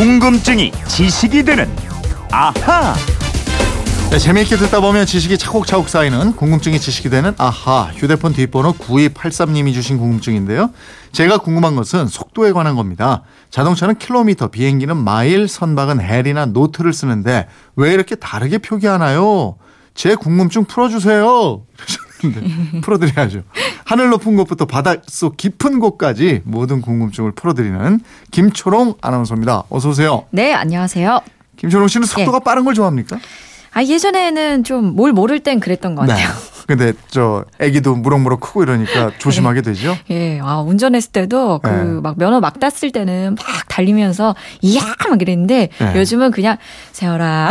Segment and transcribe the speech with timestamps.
[0.00, 1.68] 궁금증이 지식이 되는
[2.32, 2.94] 아하.
[4.10, 9.98] 네, 재미있게 듣다 보면 지식이 차곡차곡 쌓이는 궁금증이 지식이 되는 아하 휴대폰 뒷번호 9283님이 주신
[9.98, 10.70] 궁금증인데요.
[11.12, 13.24] 제가 궁금한 것은 속도에 관한 겁니다.
[13.50, 19.58] 자동차는 킬로미터, 비행기는 마일, 선박은 해리나 노트를 쓰는데 왜 이렇게 다르게 표기하나요?
[19.92, 21.60] 제 궁금증 풀어주세요.
[22.80, 23.42] 풀어드려야죠.
[23.90, 27.98] 하늘 높은 곳부터 바닷속 깊은 곳까지 모든 궁금증을 풀어드리는
[28.30, 29.64] 김초롱 아나운서입니다.
[29.68, 30.26] 어서 오세요.
[30.30, 31.18] 네, 안녕하세요.
[31.56, 33.18] 김초롱 씨는 속도가 빠른 걸 좋아합니까?
[33.72, 36.28] 아, 예전에는 좀 뭘 모를 땐 그랬던 것 같아요.
[36.68, 39.96] 근데 저 아기도 무럭무럭 크고 이러니까 조심하게 되죠.
[40.10, 41.82] 예, 아, 운전했을 때도 그 네.
[42.00, 44.82] 막 면허 막 땄을 때는 막 달리면서 이야!
[45.08, 45.92] 막 이랬는데 네.
[45.96, 46.58] 요즘은 그냥
[46.92, 47.50] 세워라.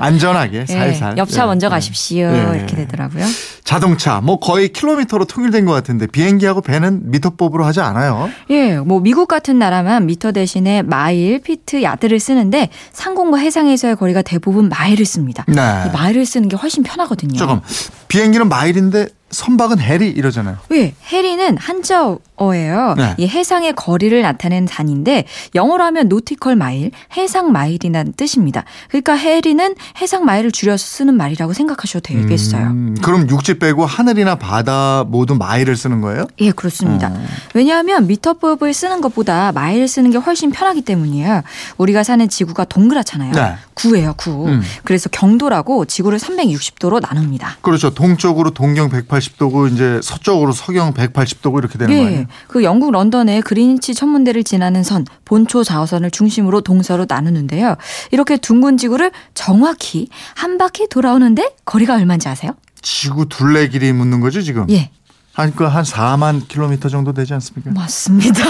[0.00, 1.16] 안전하게 예, 살살.
[1.16, 1.70] 옆차 예, 먼저 예.
[1.70, 2.26] 가십시오.
[2.26, 2.56] 예.
[2.56, 3.24] 이렇게 되더라고요.
[3.66, 8.30] 자동차 뭐 거의 킬로미터로 통일된 것 같은데 비행기하고 배는 미터법으로 하지 않아요.
[8.48, 14.68] 예, 뭐 미국 같은 나라만 미터 대신에 마일, 피트, 야드를 쓰는데 상공과 해상에서의 거리가 대부분
[14.68, 15.44] 마일을 씁니다.
[15.48, 15.84] 네.
[15.86, 17.36] 이 마일을 쓰는 게 훨씬 편하거든요.
[17.36, 17.60] 조금
[18.06, 20.56] 비행기는 마일인데 선박은 해리 이러잖아요.
[20.68, 20.94] 왜?
[21.08, 22.94] 해리는 한자어예요.
[22.96, 23.14] 네.
[23.18, 25.24] 이 해상의 거리를 나타내는 단위인데
[25.54, 28.64] 영어로 하면 nautical mile, 해상 마일이라는 뜻입니다.
[28.88, 32.66] 그러니까 해리는 해상 마일을 줄여서 쓰는 말이라고 생각하셔도 되겠어요.
[32.68, 36.28] 음, 그럼 육지 빼고 하늘이나 바다 모두 마일을 쓰는 거예요?
[36.38, 37.08] 예, 그렇습니다.
[37.08, 37.26] 어.
[37.54, 41.42] 왜냐하면 미터법을 쓰는 것보다 마일을 쓰는 게 훨씬 편하기 때문이에요.
[41.78, 43.32] 우리가 사는 지구가 동그랗잖아요.
[43.32, 43.54] 네.
[43.74, 44.46] 구예요, 구.
[44.46, 44.62] 음.
[44.84, 47.58] 그래서 경도라고 지구를 360도로 나눕니다.
[47.60, 47.92] 그렇죠.
[47.92, 52.18] 동쪽으로 동경 180 도고 이제 서쪽으로 서경 180도고 이렇게 되는 거예요.
[52.20, 57.76] 예, 그 영국 런던의 그린치 천문대를 지나는 선, 본초 좌우선을 중심으로 동서로 나누는데요.
[58.12, 62.52] 이렇게 둥근 지구를 정확히 한 바퀴 돌아오는데 거리가 얼마인지 아세요?
[62.82, 64.66] 지구 둘레 길이 묻는 거죠 지금?
[64.70, 64.90] 예,
[65.36, 67.70] 한, 그한 4만 킬로미터 정도 되지 않습니까?
[67.72, 68.40] 맞습니다.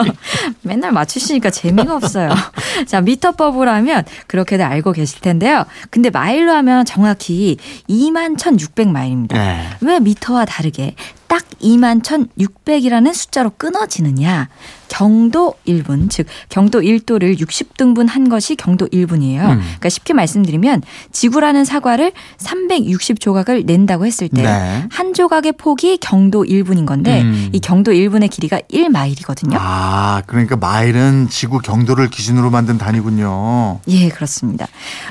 [0.64, 2.30] 맨날 맞추시니까 재미가 없어요.
[2.88, 5.66] 자, 미터법으로 하면 그렇게들 알고 계실 텐데요.
[5.90, 7.58] 근데 마일로 하면 정확히
[7.90, 9.34] 2만 1,600마일입니다.
[9.34, 9.68] 네.
[9.82, 10.94] 왜 미터와 다르게
[11.36, 14.48] 딱 2만 1,600이라는 숫자로 끊어지느냐?
[14.88, 19.40] 경도 1분, 즉 경도 1도를 60등분 한 것이 경도 1분이에요.
[19.40, 19.58] 음.
[19.58, 20.82] 그러니까 쉽게 말씀드리면
[21.12, 25.12] 지구라는 사과를 360조각을 낸다고 했을 때한 네.
[25.12, 27.50] 조각의 폭이 경도 1분인 건데 음.
[27.52, 29.56] 이 경도 1분의 길이가 1마일이거든요.
[29.58, 33.80] 아, 그러니까 마일은 지구 경도를 기준으로 만든 단위군요.
[33.88, 34.66] 예, 그렇습니다.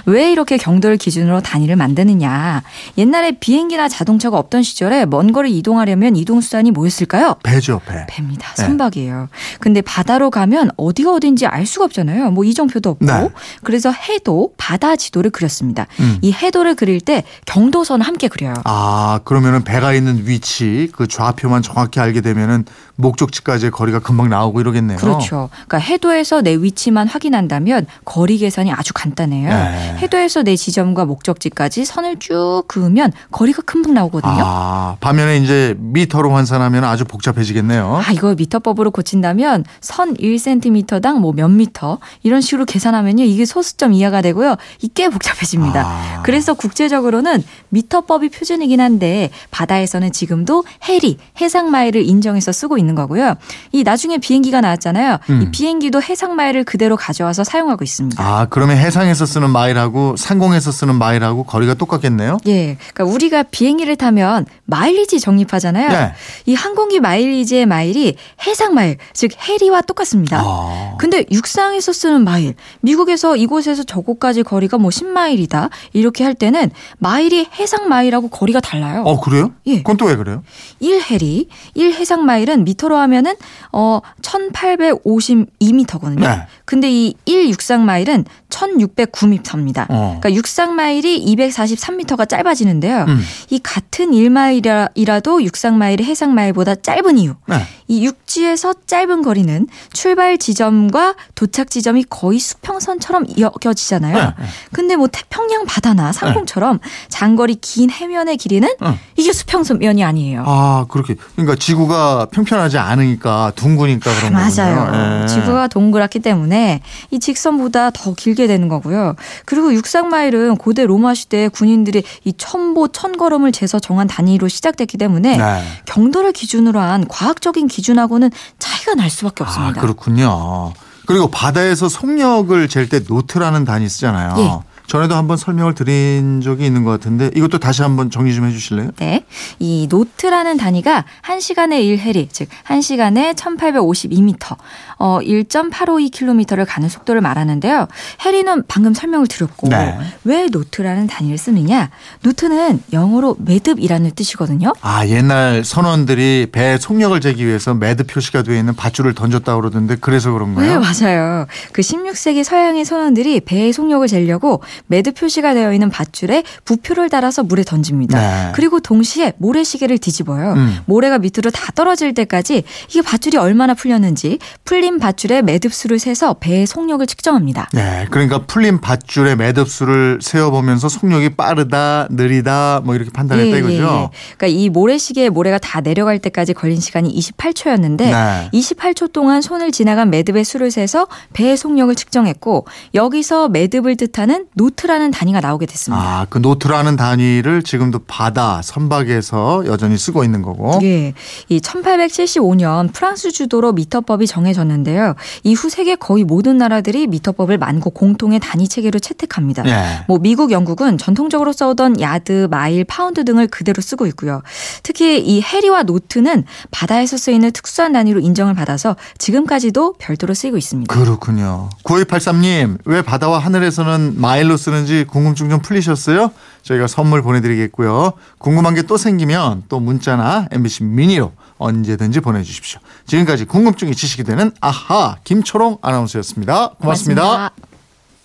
[0.05, 2.63] 왜 이렇게 경도를 기준으로 단위를 만드느냐?
[2.97, 7.35] 옛날에 비행기나 자동차가 없던 시절에 먼 거리 이동하려면 이동 수단이 뭐였을까요?
[7.43, 8.05] 배죠, 배.
[8.07, 8.53] 배입니다.
[8.55, 8.63] 네.
[8.63, 9.29] 선박이에요.
[9.59, 12.31] 근데 바다로 가면 어디가 어딘지 알 수가 없잖아요.
[12.31, 13.05] 뭐 이정표도 없고.
[13.05, 13.29] 네.
[13.63, 15.87] 그래서 해도 바다 지도를 그렸습니다.
[15.99, 16.17] 음.
[16.21, 18.53] 이 해도를 그릴 때 경도선을 함께 그려요.
[18.63, 22.65] 아, 그러면은 배가 있는 위치, 그 좌표만 정확히 알게 되면은
[22.97, 24.97] 목적지까지의 거리가 금방 나오고 이러겠네요.
[24.97, 25.49] 그렇죠.
[25.67, 29.49] 그러니까 해도에서 내 위치만 확인한다면 거리 계산이 아주 간단해요.
[29.49, 29.97] 네.
[30.01, 34.37] 해도에서 내 지점과 목적지까지 선을 쭉 그으면 거리가 금방 나오거든요.
[34.37, 38.01] 아, 반면에 이제 미터로 환산하면 아주 복잡해지겠네요.
[38.05, 43.23] 아, 이거 미터법으로 고친다면 선 1cm당 뭐 몇 미터 이런 식으로 계산하면요.
[43.23, 44.55] 이게 소수점 이하가 되고요.
[44.81, 45.81] 이게 꽤 복잡해집니다.
[45.85, 46.21] 아.
[46.23, 53.35] 그래서 국제적으로는 미터법이 표준이긴 한데 바다에서는 지금도 해리, 해상 마일을 인정해서 쓰고 있는 거고요.
[53.73, 55.17] 이 나중에 비행기가 나왔잖아요.
[55.27, 55.51] 이 음.
[55.51, 58.23] 비행기도 해상 마일을 그대로 가져와서 사용하고 있습니다.
[58.23, 62.37] 아, 그러면 해상에서 쓰는 마일하고 상공에서 쓰는 마일하고 거리가 똑같겠네요?
[62.47, 62.77] 예.
[62.93, 65.84] 그러니까 우리가 비행기를 타면 마일리지 적립하잖아요.
[65.89, 66.13] 네.
[66.45, 68.15] 이 항공기 마일리지의 마일이
[68.45, 70.41] 해상 마일, 즉 해리와 똑같습니다.
[70.43, 70.95] 아.
[70.99, 75.69] 근데 육상에서 쓰는 마일, 미국에서 이곳에서 저곳까지 거리가 뭐 10마일이다.
[75.93, 79.03] 이렇게 할 때는 마일이 해상 마일하고 거리가 달라요.
[79.05, 79.51] 어, 그래요?
[79.67, 79.77] 예.
[79.77, 80.43] 그건 또 왜 그래요?
[80.81, 83.33] 1해리, 1해상 마일은 미터로 하면은
[83.71, 86.19] 어 1852미터거든요.
[86.19, 86.47] 네.
[86.65, 89.85] 근데 이 1 육상 마일은 1609미터입니다.
[89.89, 90.17] 어.
[90.19, 93.05] 그러니까 육상 마일이 243미터가 짧아지는데요.
[93.07, 93.21] 음.
[93.49, 97.35] 이 같은 1마일이라도 육상 마일이 해상 마일보다 짧은 이유.
[97.47, 97.55] 네.
[97.87, 104.15] 이 육지에서 짧은 거리는 출발 지점과 도착 지점이 거의 수평선처럼 이어져지잖아요.
[104.15, 104.45] 네, 네.
[104.71, 106.79] 근데 뭐 태평양 바다나 상공처럼
[107.09, 108.99] 장거리 긴 해면의 길이는 응.
[109.15, 110.43] 이게 수평선면이 아니에요.
[110.45, 111.15] 아, 그렇게.
[111.35, 114.63] 그러니까 지구가 평평하지 않으니까 둥그니까 그런 거군요.
[114.63, 115.21] 맞아요.
[115.23, 115.27] 예.
[115.27, 116.81] 지구가 동그랗기 때문에
[117.11, 119.15] 이 직선보다 더 길게 되는 거고요.
[119.45, 125.37] 그리고 육상 마일은 고대 로마 시대 군인들이 이 천보 천걸음을 재서 정한 단위로 시작됐기 때문에
[125.37, 125.63] 네.
[125.85, 129.81] 경도를 기준으로 한 과학적인 기준하고는 차이가 날 수밖에 아, 없습니다.
[129.81, 130.73] 그렇군요.
[131.05, 134.35] 그리고 바다에서 속력을 잴 때 노트라는 단위 쓰잖아요.
[134.37, 134.59] 예.
[134.87, 138.91] 전에도 한번 설명을 드린 적이 있는 것 같은데 이것도 다시 한번 정리 좀 해주실래요?
[138.97, 139.25] 네.
[139.59, 144.57] 이 노트라는 단위가 1시간에 1해리, 즉 1시간에 1852m,
[144.97, 147.87] 어 1.852km를 가는 속도를 말하는데요.
[148.25, 149.97] 해리는 방금 설명을 드렸고 네.
[150.23, 151.89] 왜 노트라는 단위를 쓰느냐?
[152.21, 154.73] 노트는 영어로 매듭이라는 뜻이거든요.
[154.81, 160.29] 아 옛날 선원들이 배 속력을 재기 위해서 매듭 표시가 되어 있는 밧줄을 던졌다 그러던데 그래서
[160.29, 160.79] 네, 그런가요?
[160.81, 161.45] 맞아요.
[161.71, 167.63] 그 16세기 서양의 선원들이 배의 속력을 재려고 매듭 표시가 되어 있는 밧줄에 부표를 달아서 물에
[167.63, 168.19] 던집니다.
[168.19, 168.51] 네.
[168.53, 170.53] 그리고 동시에 모래시계를 뒤집어요.
[170.53, 170.77] 음.
[170.85, 177.05] 모래가 밑으로 다 떨어질 때까지 이게 밧줄이 얼마나 풀렸는지 풀린 밧줄에 매듭수를 세서 배의 속력을
[177.05, 177.69] 측정합니다.
[177.73, 184.11] 네, 그러니까 풀린 밧줄의 매듭수를 세어보면서 속력이 빠르다, 느리다, 뭐 이렇게 판단했다 이거죠.
[184.37, 188.49] 그러니까 이 모래시계에 모래가 다 내려갈 때까지 걸린 시간이 28초였는데 네.
[188.53, 195.41] 28초 동안 손을 지나간 매듭의 수를 세서 배의 속력을 측정했고 여기서 매듭을 뜻하는 노트라는 단위가
[195.41, 196.03] 나오게 됐습니다.
[196.03, 200.79] 아, 그 노트라는 단위를 지금도 바다, 선박에서 여전히 쓰고 있는 거고.
[200.83, 201.13] 예.
[201.49, 205.15] 이 1875년 프랑스 주도로 미터법이 정해졌는데요.
[205.43, 209.65] 이후 세계 거의 모든 나라들이 미터법을 만국 공통의 단위 체계로 채택합니다.
[209.67, 210.05] 예.
[210.07, 214.41] 뭐 미국, 영국은 전통적으로 써오던 야드, 마일, 파운드 등을 그대로 쓰고 있고요.
[214.83, 220.93] 특히 이 해리와 노트는 바다에서 쓰이는 특수한 단위로 인정을 받아서 지금까지도 별도로 쓰이고 있습니다.
[220.93, 221.69] 그렇군요.
[221.83, 226.31] 9283님, 왜 바다와 하늘에서는 마일 로 쓰는지 궁금증 좀 풀리셨어요?
[226.63, 228.13] 저희가 선물 보내드리겠고요.
[228.37, 232.79] 궁금한 게 또 생기면 또 문자나 MBC 미니로 언제든지 보내주십시오.
[233.07, 237.21] 지금까지 궁금증이 지식이 되는 아하 김초롱 아나운서였습니다 고맙습니다.
[237.23, 237.74] 고맙습니다.